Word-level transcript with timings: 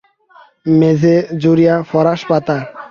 মেঝে 0.79 1.15
জুড়িয়া 1.41 1.75
ফরাশ 1.89 2.21
পাতা। 2.29 2.57